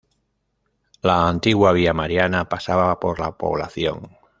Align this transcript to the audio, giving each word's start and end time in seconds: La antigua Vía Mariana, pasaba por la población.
La 1.03 1.27
antigua 1.29 1.73
Vía 1.73 1.93
Mariana, 1.93 2.49
pasaba 2.49 2.99
por 2.99 3.19
la 3.19 3.33
población. 3.37 4.17